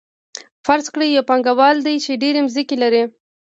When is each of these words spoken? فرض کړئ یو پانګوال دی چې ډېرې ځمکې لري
فرض 0.65 0.85
کړئ 0.93 1.09
یو 1.11 1.23
پانګوال 1.29 1.75
دی 1.87 1.95
چې 2.05 2.19
ډېرې 2.21 2.39
ځمکې 2.53 2.75
لري 2.83 3.03